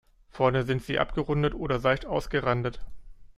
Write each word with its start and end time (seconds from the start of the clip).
Vorne 0.31 0.63
sind 0.63 0.81
sie 0.81 0.97
abgerundet 0.97 1.53
oder 1.53 1.77
seicht 1.77 2.07
ausgerandet. 2.07 2.83